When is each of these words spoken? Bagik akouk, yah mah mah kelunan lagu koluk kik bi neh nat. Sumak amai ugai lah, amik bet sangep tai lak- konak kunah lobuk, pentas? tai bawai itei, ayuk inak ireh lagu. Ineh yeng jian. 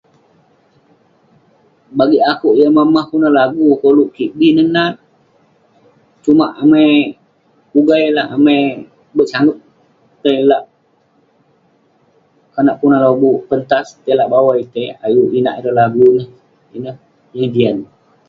Bagik 1.97 2.25
akouk, 2.31 2.57
yah 2.59 2.71
mah 2.75 2.87
mah 2.93 3.05
kelunan 3.07 3.33
lagu 3.39 3.67
koluk 3.81 4.09
kik 4.15 4.31
bi 4.37 4.47
neh 4.55 4.69
nat. 4.75 4.93
Sumak 6.23 6.51
amai 6.61 6.89
ugai 7.77 8.05
lah, 8.15 8.27
amik 8.35 8.69
bet 9.15 9.27
sangep 9.31 9.57
tai 10.23 10.37
lak- 10.49 10.69
konak 12.53 12.77
kunah 12.79 12.99
lobuk, 13.05 13.37
pentas? 13.49 13.87
tai 14.03 14.29
bawai 14.31 14.57
itei, 14.65 14.89
ayuk 15.05 15.27
inak 15.37 15.55
ireh 15.59 15.75
lagu. 15.79 16.07
Ineh 16.75 16.95
yeng 17.35 17.49
jian. 17.55 17.77